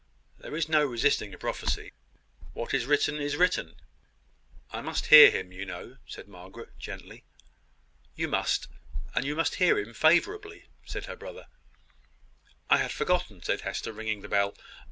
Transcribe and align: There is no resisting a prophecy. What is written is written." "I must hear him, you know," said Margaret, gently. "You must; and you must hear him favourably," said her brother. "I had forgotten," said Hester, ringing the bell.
There 0.39 0.55
is 0.55 0.67
no 0.67 0.83
resisting 0.83 1.31
a 1.31 1.37
prophecy. 1.37 1.91
What 2.53 2.73
is 2.73 2.87
written 2.87 3.17
is 3.17 3.35
written." 3.37 3.75
"I 4.71 4.81
must 4.81 5.05
hear 5.13 5.29
him, 5.29 5.51
you 5.51 5.63
know," 5.63 5.97
said 6.07 6.27
Margaret, 6.27 6.69
gently. 6.79 7.23
"You 8.15 8.27
must; 8.27 8.67
and 9.13 9.25
you 9.25 9.35
must 9.35 9.53
hear 9.61 9.77
him 9.77 9.93
favourably," 9.93 10.65
said 10.85 11.05
her 11.05 11.15
brother. 11.15 11.45
"I 12.67 12.77
had 12.77 12.91
forgotten," 12.91 13.43
said 13.43 13.61
Hester, 13.61 13.93
ringing 13.93 14.21
the 14.23 14.27
bell. 14.27 14.55